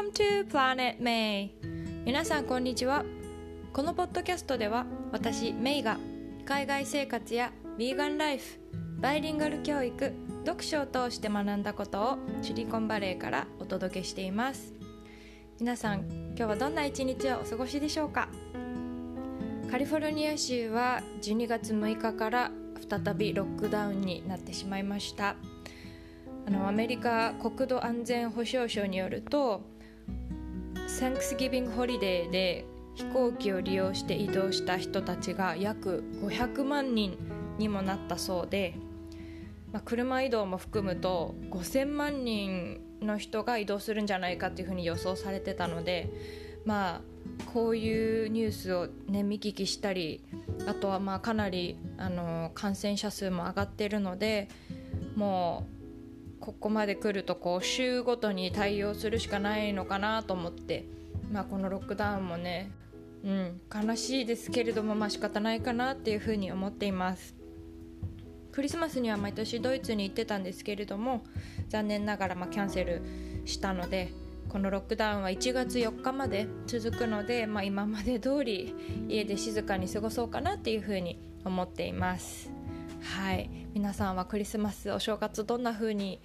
[0.00, 1.50] Welcome to Planet May.
[2.06, 3.04] 皆さんこんにちは。
[3.74, 5.98] このポッドキャストでは私メイが
[6.46, 8.44] 海外生活やヴィーガンライフ
[8.98, 10.14] バイリンガル教育
[10.46, 14.72] 読書を通して学んだことをシリコンバレーからお届けしています。
[15.60, 18.30] 皆さん今日はどんな一日をお過ごしでしょうか？
[19.70, 22.50] カリフォルニア州は12月6日から
[22.88, 25.36] 再びロックダウンになってしまいました。
[26.46, 29.78] あのアメリカ国土安全保障省によると
[31.00, 37.16] Thanksgiving ホリデーで飛行機を利用して移動した人たちが約500万人
[37.56, 38.74] にもなったそうで、
[39.72, 46.10] まあ、車移動も含むと5000万人の人が移動するんじゃないかというふうに予想されてたので
[46.66, 47.00] まあ
[47.54, 50.22] こういうニュースを、ね、見聞きしたり
[50.66, 54.48] あとはまあかなりあの感染者数も上がっているので
[55.16, 55.79] もう
[56.50, 60.84] ここまで来るとこう週ごとに対応するしかないのかなと思って、
[61.30, 62.72] まあ、このロックダウンもね、
[63.24, 67.36] うん、悲しいですけれどもまあ仕方ないかなっていうふうに思っています
[68.50, 71.22] クリスマスには毎年ドイツに行ってたんですけれども
[71.68, 73.00] 残念ながらまキャンセル
[73.44, 74.12] したので
[74.48, 78.74] このロックダウンは1月4日まで続くので、まあ、今まで通り
[79.08, 82.59] 家で静かに過ごそうかなっていうふうに思っています。
[83.02, 83.48] はい。
[83.72, 86.20] 皆さんはクリスマスお正月どんな風に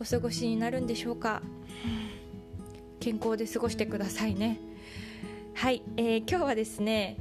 [0.00, 1.42] お過ごしになるんでしょうか？
[2.98, 4.58] 健康で過ごしてくださいね。
[5.54, 7.16] はい、えー、今日はですね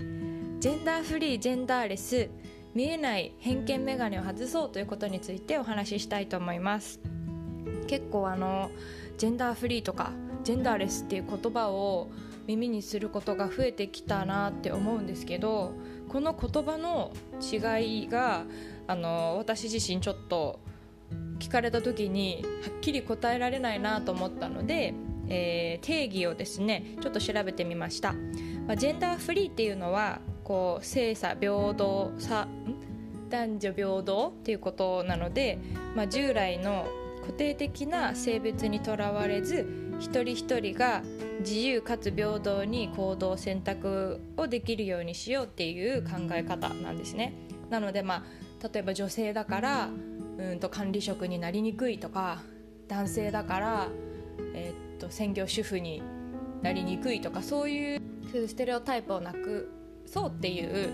[0.59, 2.29] ジェンダーフリージェンダーレス
[2.73, 6.99] 見えない偏見メガネを外そうということについてお話ししたいと思います。
[7.87, 8.71] 結構あの
[9.17, 10.11] ジェンダーフリーとか
[10.43, 12.09] ジェンダーレスっていう言葉を
[12.47, 15.73] 耳にすることが増えてきたなって思うんですけど
[16.09, 18.45] この言葉の違いが
[18.87, 20.59] あの私自身ちょっと
[21.39, 24.93] 聞かれた時にはっきり答えられないなと思ったので、
[25.27, 28.13] えー、定義をですねちょっと調べてみました、
[28.67, 32.47] まあ、ジェンダーフリーっていうのはこう性差平等さ
[33.29, 35.59] 男女平等っていうことなので、
[35.95, 36.85] まあ、従来の
[37.21, 39.65] 固定的な性別にとらわれず
[39.99, 41.01] 一人一人が
[41.39, 47.33] 自由かつ平等に行動選択をできるようにしようっていう考え方なんですね。
[47.69, 48.23] なのでまあ
[48.71, 49.89] 例えば女性だから
[50.37, 52.41] うんと管理職になりにくいとか
[52.87, 53.87] 男性だから、
[54.53, 56.01] えー、っと専業主婦に
[56.61, 58.01] なりにくいとかそういう
[58.47, 59.71] ステレオタイプをなく
[60.05, 60.89] そうっていう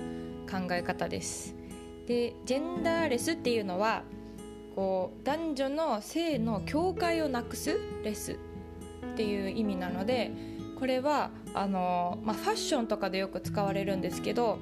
[0.49, 1.55] 考え方です。
[2.07, 4.03] でジェンダーレスっていうのは
[4.75, 8.35] こう男女の性の境界をなくすレスっ
[9.15, 10.31] ていう意味なので
[10.79, 14.57] これはあの、まあ、ファッションとかでよく使われるんですけど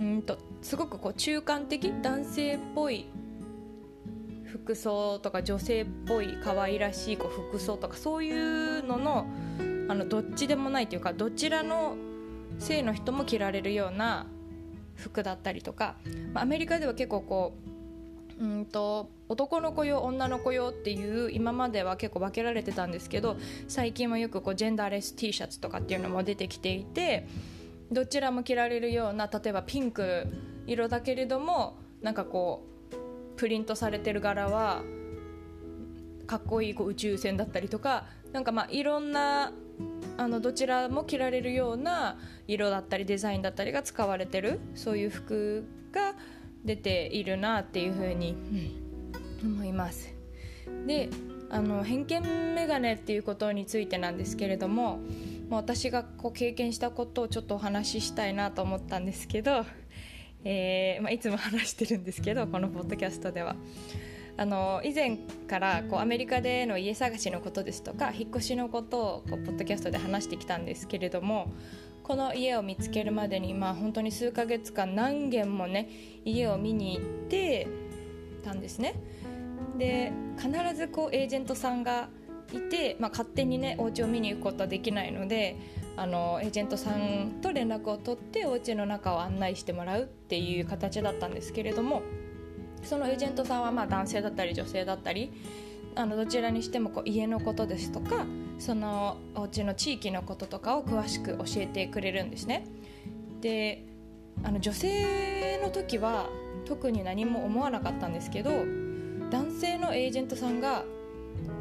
[0.00, 3.06] うんとすごくこう中間的男性っぽい
[4.46, 9.26] 服装とか女性っぽい可愛らしいこう服装とかそういうのの
[9.88, 11.96] あのどっちでもないというかどちらの
[12.58, 14.26] 性の人も着られるような
[14.94, 15.96] 服だったりとか、
[16.32, 17.54] ま、アメリカでは結構こ
[18.38, 23.36] ううんと男の子用女の子用っていう今までは結構分けられてたんですけど
[23.68, 27.26] 最近はよくこうジェンダーレス T シャツとかっていうのも出てきていて
[27.90, 30.26] どちらも着られるような例えばピンク
[30.66, 34.82] 色だけれどもなんかこうプリントされてる柄は
[36.26, 39.52] かっこいいこう宇宙船だったりとかなんかまあいろんな
[40.16, 46.14] あのどちらも着られるような色だったりデザインだったりが使われてるそういう服が
[46.64, 48.36] 出ているなっていうふうに、
[49.42, 50.14] うん、思います。
[50.86, 51.08] で
[51.50, 55.00] あの偏見メガネっていうことについてなんですけれども
[55.50, 59.66] もう私がこう経験したことをちょっとお話ししたいなと思ったんですけど、
[60.44, 63.56] えーまあ、いつも話してるんですけどこのポッドキャストでは。
[64.34, 71.52] あの以前からこうアメリカでの家探しのことですとか引っ越しのことをこうポッドキャストで話してきたんですけれども
[72.02, 75.88] この家を見つけるまでに、まあ、本当に数ヶ月間何軒もね
[76.24, 77.68] 家を見に行って
[78.42, 78.94] たんですね。
[79.78, 82.08] で必ずこうエージェントさんが
[82.52, 85.56] いて、まあ、勝手にねお家を見に行くことはできないので
[85.96, 92.02] あのエージェントさんと連絡を取ってお家の中を案内してもらうっていう形だったんですけれども
[92.82, 95.32] そのエージェントさんはまあ男性だったり女性だったり
[95.94, 98.24] あのどちらにしてもこう家のことですとか
[98.58, 102.66] そのお家の地域のこととかを詳しく教えてくれるんですね。
[103.40, 103.84] で
[104.42, 106.30] あの女性の時は
[106.64, 108.50] 特に何も思わなかったんですけど
[109.30, 110.84] 男性のエージェントさんが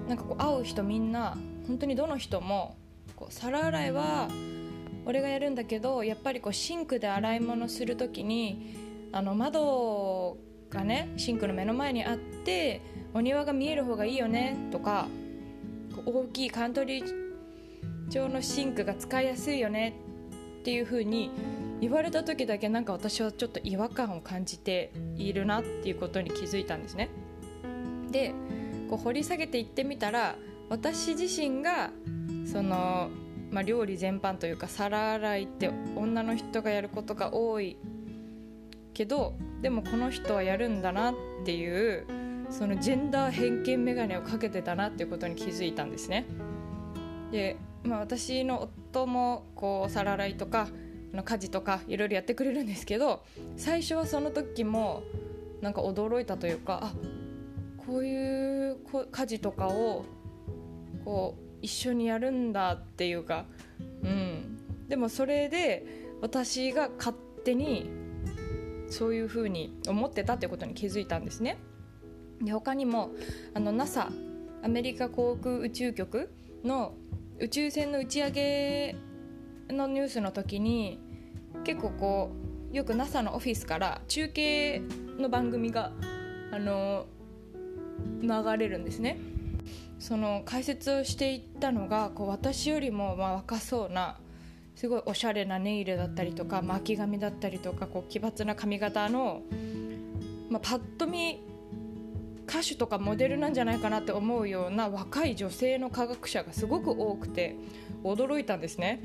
[0.07, 1.37] なんかこう会う人みんな
[1.67, 2.77] 本当にどの人も
[3.15, 4.29] こう皿洗いは
[5.05, 8.75] 俺がやるんだけどやっぱりこうシンクで洗い物する時に
[9.11, 10.37] あの窓
[10.69, 12.81] がねシンクの目の前にあって
[13.13, 15.07] お庭が見える方がいいよねとか
[16.05, 19.95] 大きいカントリー調のシンクが使いやすいよね
[20.59, 21.31] っていう風に
[21.79, 27.09] 言われた時だけなんか私はちょっと違和感を感じているなっていうことに気づいたんですね。
[28.11, 28.33] で
[28.89, 30.35] こう掘り下げていってみたら
[30.69, 31.89] 私自身が
[32.45, 33.09] その、
[33.51, 37.77] まあ、料理全般というか皿洗いって女の人がやることが多い
[38.93, 41.15] けどでもこの人はやるんだなっ
[41.45, 42.05] ていう
[42.49, 46.25] そのジェンダー偏見眼鏡をかけてたなっていうことに気づいたんですね。
[47.31, 48.61] で、まあ、私の
[48.91, 50.67] 夫もこう皿洗いとか
[51.13, 53.23] の家事とかいろいろやってくれるんですけど
[53.55, 55.03] 最初はその時も
[55.61, 56.93] なんか驚いたというかあ
[57.85, 58.77] こういう
[59.11, 60.05] 家事とかを
[61.05, 63.45] こう一緒にやるんだっていうか、
[64.03, 65.85] うん、でもそれで
[66.21, 67.89] 私が勝手に
[68.89, 71.57] そういうふうに思ってたってことに気づいたんですね。
[72.41, 73.11] で他にも
[73.53, 74.09] あの NASA
[74.63, 76.93] アメリカ航空宇宙局の
[77.39, 78.95] 宇宙船の打ち上げ
[79.69, 80.99] のニュースの時に
[81.63, 82.31] 結構こ
[82.71, 84.81] うよく NASA のオフィスから中継
[85.17, 85.91] の番組が
[86.51, 87.05] あの
[88.21, 89.17] 流れるんですね
[90.01, 94.17] その解説をしていったのがこう私よりもまあ若そうな
[94.75, 99.43] すごいおしゃれなネイルだったりとか巻き髪だったりとかこう奇抜な髪型の、
[100.49, 101.43] まあ、パッと見
[102.47, 107.55] 歌手とかモデルなんじゃないかなって思うような若い女性の科学者がすごく多くて
[108.03, 109.03] 驚いたんですね。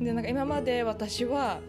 [0.00, 1.60] でなんか今まで私は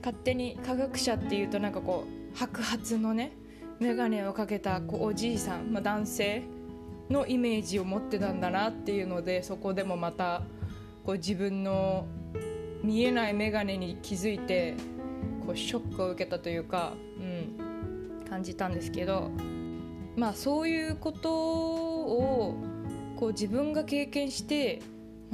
[0.00, 3.32] 勝手に科学者っていうとなんかこう白髪のね
[3.80, 6.42] 眼鏡をかけたこうおじいさん、まあ、男性
[7.10, 10.42] のイメージを持ってたんだなっていうのでそこでもまた
[11.04, 12.06] こう自分の
[12.82, 14.74] 見えない眼鏡に気づいて
[15.46, 19.30] こうショックを受けたというか、うん、感じたんですけど
[20.16, 22.54] まあそういうことを
[23.16, 24.82] こう自分が経験して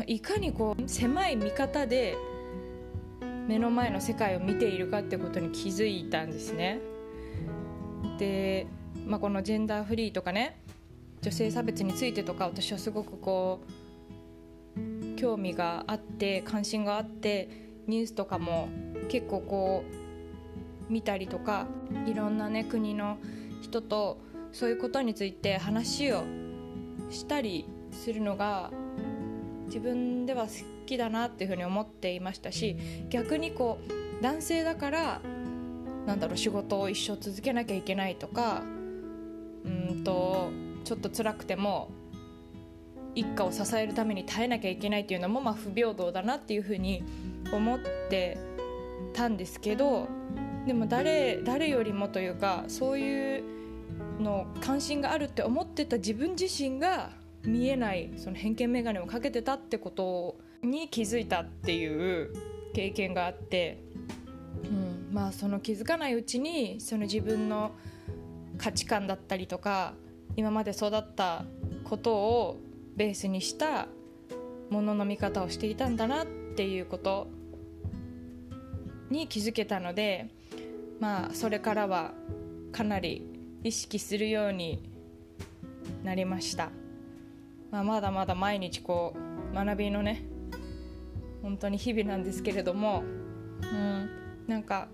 [0.07, 2.17] いかにこう狭い見方で
[3.49, 6.81] 目の前の世界を見ているかってことに気づいたんですね。
[8.19, 8.67] で、
[9.05, 10.62] まあ、このジェンダーフリーとかね
[11.23, 13.61] 女性差別についてとか私はすごくこ
[14.77, 17.49] う興味があって関心があって
[17.87, 18.69] ニュースとかも
[19.09, 19.85] 結構こ
[20.89, 21.67] う見たりとか
[22.07, 23.19] いろんなね国の
[23.63, 24.19] 人と
[24.53, 26.25] そういうことについて話を
[27.11, 28.71] したりするのが
[29.67, 30.51] 自分では好
[30.87, 32.77] きだなっていうふうに思っていましたし
[33.09, 33.79] 逆にこ
[34.21, 35.21] う男性だから
[36.07, 38.63] なんだろう仕事を一生続けなきゃいけないとか
[39.65, 40.51] うんと
[40.83, 41.91] ちょっと辛くても
[43.15, 47.05] 一家を支えるために耐えなきゃいけないっていうのもまあ不平等だなっていうふうに
[47.53, 48.39] 思って
[49.13, 50.09] たんですけど
[50.67, 53.45] でも誰誰よりもというかそういう
[54.21, 57.11] の関心があるって思ってた自分自身が
[57.45, 62.33] 見えないその偏見眼鏡をかけてたってことに気づいたっていう
[62.73, 63.83] 経験があって、
[64.65, 67.73] うんまあ、その気づかないうちにその自分の
[68.59, 69.95] 価値観だったりとか
[70.37, 71.45] 今まで育った
[71.85, 72.61] ことを
[72.97, 73.89] ベースにした
[74.71, 77.29] ものの見方をしていたんだなっていうこと
[79.11, 80.31] に気づけたので
[81.01, 82.13] まあそれからは
[82.73, 83.27] かなり
[83.63, 84.83] 意識するように
[86.03, 86.71] なりました。
[87.71, 89.15] まあ、まだまだ毎日こ
[89.53, 90.23] う学びのね
[91.43, 93.03] 本当に日々なんですけれども、
[93.63, 94.11] うん、
[94.47, 94.89] なんか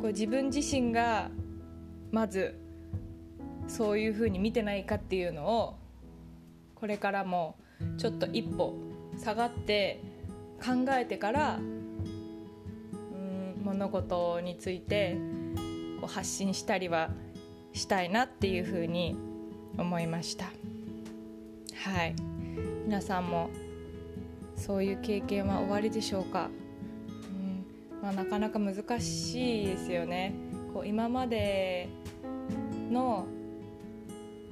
[0.00, 1.30] こう自分自身が
[2.10, 2.54] まず
[3.68, 5.76] そういうふうに見てないかっていうのを
[6.74, 7.56] これからも
[7.98, 8.74] ちょっと一歩
[9.18, 10.00] 下がって
[10.64, 15.16] 考えてから、うん、物事について
[16.00, 17.10] こう発信したりは
[17.72, 19.16] したいなっていうふうに
[19.78, 20.46] 思いました。
[21.74, 22.14] はい。
[22.84, 23.50] 皆さんも
[24.56, 26.48] そういう経験は終わりでしょうか、
[27.32, 28.02] うん。
[28.02, 30.34] まあ、なかなか難しいですよね。
[30.72, 31.88] こう今まで
[32.90, 33.26] の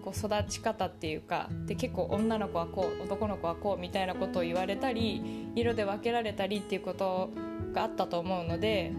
[0.05, 7.31] こう育ち方っていうかで結構女の子はこう男の子はこうみたいなことを言われたり色で分けられたりっていうこと
[7.73, 8.93] があったと思うので、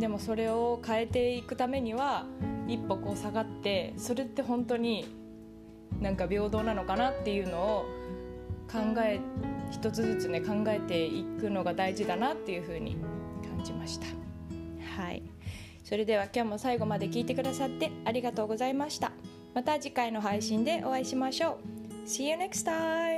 [0.00, 2.24] でもそれを変えていくためには
[2.66, 5.06] 一歩こう下がってそれって本当に
[6.00, 7.84] なんか平等なのかなっていうのを
[8.72, 9.20] 考え
[9.70, 12.96] 一つずつね考えていくのが大事だなっていうふうに
[13.54, 14.06] 感じました。
[15.02, 15.22] はい。
[15.84, 19.12] それでは今日も最後まで聞いてくださってありがとうございました。
[19.58, 21.58] また次回の配信でお会いしましょ
[22.04, 23.17] う See you next time!